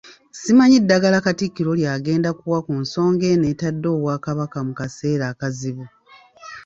Simanyi 0.39 0.77
ddagala 0.83 1.17
Katikkiro 1.25 1.71
ly'agenda 1.79 2.29
kuwa 2.39 2.59
ku 2.65 2.73
nsonga 2.83 3.25
eno 3.33 3.45
etadde 3.53 3.87
Obwakabaka 3.95 4.57
mu 4.67 4.73
kaseera 4.79 5.25
akazibu. 5.33 5.85